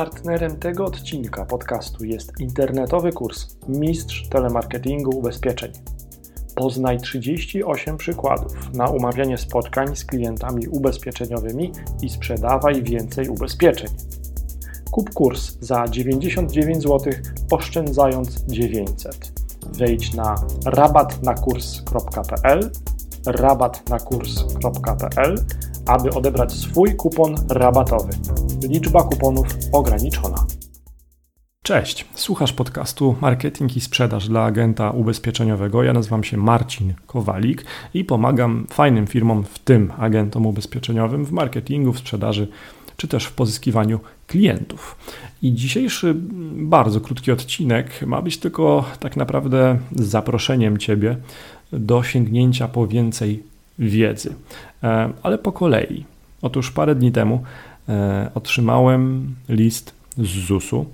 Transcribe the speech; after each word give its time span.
Partnerem 0.00 0.56
tego 0.56 0.84
odcinka 0.84 1.44
podcastu 1.44 2.04
jest 2.04 2.40
internetowy 2.40 3.12
kurs 3.12 3.56
Mistrz 3.68 4.28
Telemarketingu 4.28 5.18
Ubezpieczeń. 5.18 5.72
Poznaj 6.54 7.00
38 7.00 7.96
przykładów 7.96 8.74
na 8.74 8.88
umawianie 8.88 9.38
spotkań 9.38 9.96
z 9.96 10.04
klientami 10.04 10.68
ubezpieczeniowymi 10.68 11.72
i 12.02 12.08
sprzedawaj 12.08 12.82
więcej 12.82 13.28
ubezpieczeń. 13.28 13.88
Kup 14.90 15.14
kurs 15.14 15.56
za 15.60 15.88
99 15.88 16.82
zł, 16.82 17.12
oszczędzając 17.50 18.44
900. 18.44 19.32
Wejdź 19.72 20.14
na 20.14 20.34
rabatnakurs.pl 20.64 22.70
rabatnakurs.pl 23.26 25.44
aby 25.90 26.10
odebrać 26.10 26.52
swój 26.52 26.96
kupon 26.96 27.34
rabatowy. 27.48 28.12
Liczba 28.68 29.02
kuponów 29.02 29.46
ograniczona. 29.72 30.46
Cześć, 31.62 32.06
słuchasz 32.14 32.52
podcastu 32.52 33.16
Marketing 33.20 33.76
i 33.76 33.80
Sprzedaż 33.80 34.28
dla 34.28 34.44
agenta 34.44 34.90
ubezpieczeniowego. 34.90 35.82
Ja 35.82 35.92
nazywam 35.92 36.24
się 36.24 36.36
Marcin 36.36 36.94
Kowalik 37.06 37.64
i 37.94 38.04
pomagam 38.04 38.66
fajnym 38.70 39.06
firmom, 39.06 39.44
w 39.44 39.58
tym 39.58 39.92
agentom 39.98 40.46
ubezpieczeniowym, 40.46 41.24
w 41.24 41.32
marketingu, 41.32 41.92
w 41.92 41.98
sprzedaży 41.98 42.48
czy 42.96 43.08
też 43.08 43.24
w 43.24 43.32
pozyskiwaniu 43.32 44.00
klientów. 44.26 44.96
I 45.42 45.54
dzisiejszy 45.54 46.14
bardzo 46.52 47.00
krótki 47.00 47.32
odcinek 47.32 48.06
ma 48.06 48.22
być 48.22 48.38
tylko 48.38 48.84
tak 49.00 49.16
naprawdę 49.16 49.78
zaproszeniem 49.92 50.78
Ciebie 50.78 51.16
do 51.72 52.02
sięgnięcia 52.02 52.68
po 52.68 52.86
więcej 52.86 53.42
wiedzy, 53.80 54.34
e, 54.82 55.10
ale 55.22 55.38
po 55.38 55.52
kolei. 55.52 56.04
Otóż 56.42 56.70
parę 56.70 56.94
dni 56.94 57.12
temu 57.12 57.42
e, 57.88 58.30
otrzymałem 58.34 59.34
list 59.48 59.94
z 60.18 60.46
ZUS-u, 60.46 60.86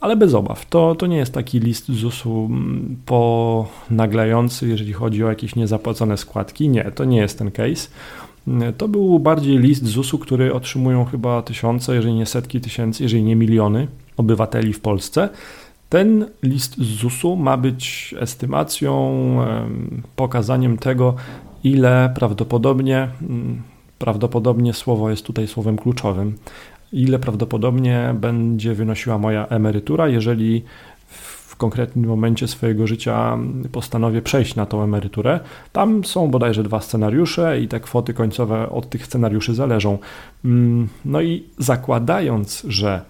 ale 0.00 0.16
bez 0.16 0.34
obaw. 0.34 0.66
To, 0.66 0.94
to 0.94 1.06
nie 1.06 1.16
jest 1.16 1.34
taki 1.34 1.60
list 1.60 1.92
ZUS-u 1.92 2.46
mm, 2.46 2.96
ponaglający, 3.06 4.68
jeżeli 4.68 4.92
chodzi 4.92 5.24
o 5.24 5.28
jakieś 5.28 5.56
niezapłacone 5.56 6.16
składki. 6.16 6.68
Nie, 6.68 6.84
to 6.84 7.04
nie 7.04 7.18
jest 7.18 7.38
ten 7.38 7.50
case. 7.50 7.88
To 8.78 8.88
był 8.88 9.18
bardziej 9.18 9.58
list 9.58 9.86
ZUS-u, 9.86 10.18
który 10.18 10.54
otrzymują 10.54 11.04
chyba 11.04 11.42
tysiące, 11.42 11.94
jeżeli 11.94 12.14
nie 12.14 12.26
setki 12.26 12.60
tysięcy, 12.60 13.02
jeżeli 13.02 13.22
nie 13.22 13.36
miliony 13.36 13.88
obywateli 14.16 14.72
w 14.72 14.80
Polsce. 14.80 15.28
Ten 15.88 16.26
list 16.42 16.76
z 16.76 16.82
ZUS-u 16.82 17.36
ma 17.36 17.56
być 17.56 18.14
estymacją, 18.18 19.12
pokazaniem 20.16 20.78
tego, 20.78 21.14
ile 21.64 22.12
prawdopodobnie, 22.14 23.08
mm, 23.22 23.62
prawdopodobnie 23.98 24.74
słowo 24.74 25.10
jest 25.10 25.26
tutaj 25.26 25.48
słowem 25.48 25.76
kluczowym, 25.76 26.36
ile 26.92 27.18
prawdopodobnie 27.18 28.14
będzie 28.20 28.74
wynosiła 28.74 29.18
moja 29.18 29.46
emerytura, 29.46 30.08
jeżeli 30.08 30.64
w 31.08 31.56
konkretnym 31.56 32.08
momencie 32.08 32.48
swojego 32.48 32.86
życia 32.86 33.38
postanowię 33.72 34.22
przejść 34.22 34.54
na 34.54 34.66
tą 34.66 34.82
emeryturę. 34.82 35.40
Tam 35.72 36.04
są 36.04 36.30
bodajże 36.30 36.62
dwa 36.62 36.80
scenariusze 36.80 37.60
i 37.60 37.68
te 37.68 37.80
kwoty 37.80 38.14
końcowe 38.14 38.70
od 38.70 38.90
tych 38.90 39.06
scenariuszy 39.06 39.54
zależą. 39.54 39.98
Mm, 40.44 40.88
no 41.04 41.20
i 41.22 41.44
zakładając, 41.58 42.62
że 42.68 43.02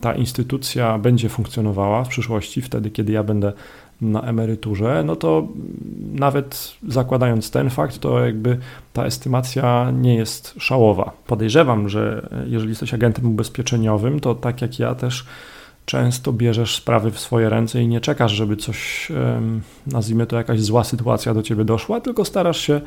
ta 0.00 0.14
instytucja 0.14 0.98
będzie 0.98 1.28
funkcjonowała 1.28 2.04
w 2.04 2.08
przyszłości, 2.08 2.62
wtedy 2.62 2.90
kiedy 2.90 3.12
ja 3.12 3.22
będę 3.22 3.52
na 4.00 4.22
emeryturze, 4.22 5.02
no 5.06 5.16
to 5.16 5.48
nawet 6.12 6.74
zakładając 6.88 7.50
ten 7.50 7.70
fakt, 7.70 7.98
to 7.98 8.24
jakby 8.24 8.58
ta 8.92 9.04
estymacja 9.04 9.90
nie 9.90 10.14
jest 10.14 10.54
szałowa. 10.58 11.12
Podejrzewam, 11.26 11.88
że 11.88 12.28
jeżeli 12.46 12.70
jesteś 12.70 12.94
agentem 12.94 13.26
ubezpieczeniowym, 13.26 14.20
to 14.20 14.34
tak 14.34 14.62
jak 14.62 14.78
ja 14.78 14.94
też 14.94 15.26
często 15.84 16.32
bierzesz 16.32 16.76
sprawy 16.76 17.10
w 17.10 17.20
swoje 17.20 17.48
ręce 17.48 17.82
i 17.82 17.88
nie 17.88 18.00
czekasz, 18.00 18.32
żeby 18.32 18.56
coś, 18.56 19.12
nazwijmy 19.86 20.26
to 20.26 20.36
jakaś 20.36 20.60
zła 20.60 20.84
sytuacja 20.84 21.34
do 21.34 21.42
ciebie 21.42 21.64
doszła, 21.64 22.00
tylko 22.00 22.24
starasz 22.24 22.60
się 22.60 22.80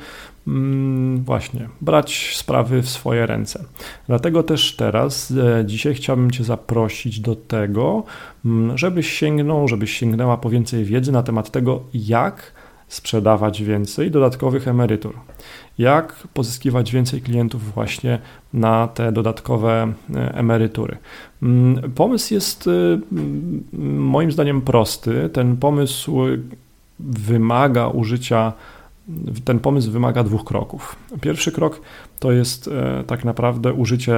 mm, 0.47 1.23
właśnie 1.23 1.69
brać 1.81 2.35
sprawy 2.35 2.81
w 2.81 2.89
swoje 2.89 3.25
ręce. 3.25 3.63
Dlatego 4.07 4.43
też 4.43 4.75
teraz, 4.75 5.31
e, 5.31 5.65
dzisiaj 5.65 5.93
chciałbym 5.93 6.31
Cię 6.31 6.43
zaprosić 6.43 7.19
do 7.19 7.35
tego, 7.35 8.03
mm, 8.45 8.77
żebyś 8.77 9.11
sięgnął, 9.11 9.67
żebyś 9.67 9.97
sięgnęła 9.97 10.37
po 10.37 10.49
więcej 10.49 10.85
wiedzy 10.85 11.11
na 11.11 11.23
temat 11.23 11.51
tego, 11.51 11.83
jak 11.93 12.53
sprzedawać 12.87 13.63
więcej 13.63 14.11
dodatkowych 14.11 14.67
emerytur. 14.67 15.13
Jak 15.77 16.27
pozyskiwać 16.33 16.91
więcej 16.91 17.21
klientów 17.21 17.73
właśnie 17.73 18.19
na 18.53 18.87
te 18.87 19.11
dodatkowe 19.11 19.93
e, 20.15 20.33
emerytury? 20.35 20.97
Mm, 21.43 21.91
pomysł 21.91 22.33
jest 22.33 22.67
e, 22.67 22.71
moim 23.87 24.31
zdaniem 24.31 24.61
prosty. 24.61 25.29
Ten 25.33 25.57
pomysł 25.57 26.17
wymaga 26.99 27.87
użycia 27.87 28.53
ten 29.45 29.59
pomysł 29.59 29.91
wymaga 29.91 30.23
dwóch 30.23 30.43
kroków. 30.43 30.95
Pierwszy 31.21 31.51
krok 31.51 31.81
to 32.19 32.31
jest 32.31 32.67
e, 32.67 33.03
tak 33.07 33.25
naprawdę 33.25 33.73
użycie 33.73 34.17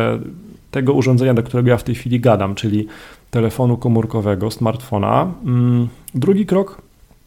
tego 0.72 0.94
urządzenia, 0.94 1.34
do 1.34 1.44
którego 1.44 1.70
ja 1.70 1.78
w 1.78 1.84
tej 1.84 1.96
chwili 1.96 2.20
gadam, 2.20 2.56
czyli 2.56 2.88
telefonu 3.32 3.78
komórkowego, 3.78 4.52
smartfona. 4.52 5.32
Mm, 5.46 5.88
drugi 6.16 6.46
krok 6.46 6.82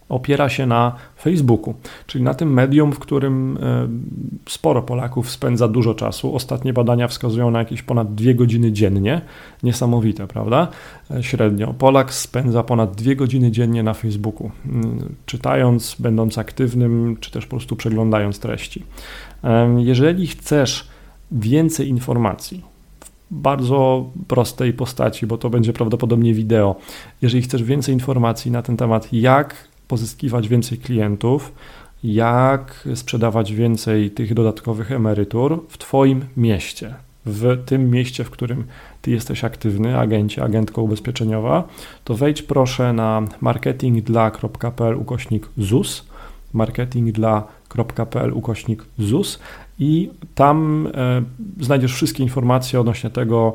opiera 0.08 0.48
się 0.48 0.66
na 0.66 0.92
Facebooku, 1.20 1.74
czyli 2.06 2.24
na 2.24 2.34
tym 2.34 2.52
medium, 2.52 2.92
w 2.92 2.98
którym 2.98 3.58
e, 3.62 3.88
sporo 4.48 4.82
Polaków 4.82 5.30
spędza 5.30 5.68
dużo 5.68 5.94
czasu. 5.94 6.34
Ostatnie 6.34 6.72
badania 6.72 7.08
wskazują 7.08 7.50
na 7.50 7.58
jakieś 7.58 7.82
ponad 7.82 8.14
dwie 8.14 8.34
godziny 8.34 8.72
dziennie. 8.72 9.20
Niesamowite, 9.62 10.26
prawda? 10.26 10.68
E, 11.10 11.22
średnio. 11.22 11.74
Polak 11.74 12.14
spędza 12.14 12.62
ponad 12.62 12.96
dwie 12.96 13.16
godziny 13.16 13.50
dziennie 13.50 13.82
na 13.82 13.94
Facebooku, 13.94 14.50
czytając, 15.26 15.96
będąc 15.98 16.38
aktywnym, 16.38 17.16
czy 17.20 17.30
też 17.30 17.46
po 17.46 17.50
prostu 17.50 17.76
przeglądając 17.76 18.38
treści. 18.38 18.84
Jeżeli 19.78 20.26
chcesz 20.26 20.88
więcej 21.32 21.88
informacji, 21.88 22.62
bardzo 23.30 24.10
prostej 24.28 24.72
postaci, 24.72 25.26
bo 25.26 25.38
to 25.38 25.50
będzie 25.50 25.72
prawdopodobnie 25.72 26.34
wideo. 26.34 26.76
Jeżeli 27.22 27.42
chcesz 27.42 27.62
więcej 27.62 27.94
informacji 27.94 28.50
na 28.50 28.62
ten 28.62 28.76
temat, 28.76 29.12
jak 29.12 29.68
pozyskiwać 29.92 30.48
więcej 30.48 30.78
klientów, 30.78 31.52
jak 32.04 32.88
sprzedawać 32.94 33.52
więcej 33.52 34.10
tych 34.10 34.34
dodatkowych 34.34 34.92
emerytur 34.92 35.64
w 35.68 35.78
Twoim 35.78 36.24
mieście, 36.36 36.94
w 37.26 37.64
tym 37.66 37.90
mieście, 37.90 38.24
w 38.24 38.30
którym 38.30 38.64
Ty 39.02 39.10
jesteś 39.10 39.44
aktywny, 39.44 39.98
agencie, 39.98 40.42
agentko 40.42 40.82
ubezpieczeniowa, 40.82 41.68
to 42.04 42.14
wejdź 42.14 42.42
proszę 42.42 42.92
na 42.92 43.22
marketingdla.pl 43.40 44.94
ukośnik 44.96 45.48
ZUS, 45.58 46.06
marketingdla.pl 46.52 47.61
ukośnik 48.34 48.84
ZUS 48.98 49.38
i 49.78 50.10
tam 50.34 50.88
e, 50.94 51.22
znajdziesz 51.60 51.94
wszystkie 51.94 52.22
informacje 52.22 52.80
odnośnie 52.80 53.10
tego, 53.10 53.54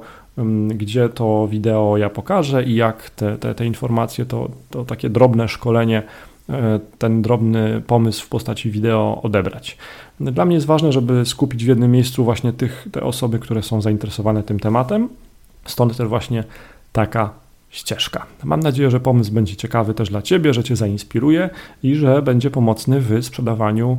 gdzie 0.67 1.09
to 1.09 1.47
wideo 1.47 1.97
ja 1.97 2.09
pokażę 2.09 2.63
i 2.63 2.75
jak 2.75 3.09
te, 3.09 3.37
te, 3.37 3.55
te 3.55 3.65
informacje, 3.65 4.25
to, 4.25 4.49
to 4.69 4.85
takie 4.85 5.09
drobne 5.09 5.47
szkolenie, 5.47 6.03
e, 6.49 6.79
ten 6.97 7.21
drobny 7.21 7.81
pomysł 7.87 8.25
w 8.25 8.29
postaci 8.29 8.71
wideo 8.71 9.19
odebrać. 9.23 9.77
Dla 10.19 10.45
mnie 10.45 10.55
jest 10.55 10.67
ważne, 10.67 10.91
żeby 10.91 11.25
skupić 11.25 11.65
w 11.65 11.67
jednym 11.67 11.91
miejscu 11.91 12.23
właśnie 12.23 12.53
tych, 12.53 12.87
te 12.91 13.03
osoby, 13.03 13.39
które 13.39 13.63
są 13.63 13.81
zainteresowane 13.81 14.43
tym 14.43 14.59
tematem. 14.59 15.09
Stąd 15.65 15.97
też 15.97 16.07
właśnie 16.07 16.43
taka 16.91 17.29
ścieżka. 17.77 18.25
Mam 18.43 18.59
nadzieję, 18.59 18.91
że 18.91 18.99
pomysł 18.99 19.31
będzie 19.31 19.55
ciekawy 19.55 19.93
też 19.93 20.09
dla 20.09 20.21
Ciebie, 20.21 20.53
że 20.53 20.63
Cię 20.63 20.75
zainspiruje 20.75 21.49
i 21.83 21.95
że 21.95 22.21
będzie 22.21 22.49
pomocny 22.49 23.01
w 23.01 23.25
sprzedawaniu 23.25 23.97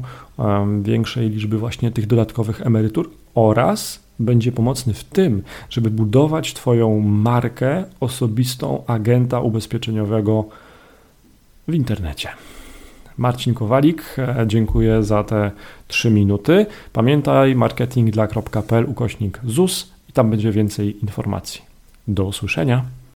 większej 0.83 1.31
liczby 1.31 1.59
właśnie 1.59 1.91
tych 1.91 2.06
dodatkowych 2.06 2.67
emerytur 2.67 3.11
oraz 3.34 4.00
będzie 4.19 4.53
pomocny 4.53 4.94
w 4.94 5.05
tym, 5.05 5.43
żeby 5.71 5.91
budować 5.91 6.55
Twoją 6.55 7.00
markę 7.00 7.85
osobistą 8.00 8.85
agenta 8.87 9.41
ubezpieczeniowego 9.41 10.44
w 11.69 11.75
internecie. 11.75 12.29
Marcin 13.19 13.55
Kowalik, 13.55 14.17
e, 14.19 14.44
dziękuję 14.47 15.03
za 15.03 15.25
te 15.25 15.50
3 15.88 16.11
minuty. 16.11 16.67
Pamiętaj 16.93 17.55
marketingdla.pl 17.55 18.85
ukośnik 18.85 19.41
ZUS 19.44 19.93
i 20.08 20.12
tam 20.12 20.31
będzie 20.31 20.53
więcej 20.53 21.00
informacji. 21.03 21.61
Do 22.08 22.25
usłyszenia. 22.25 22.98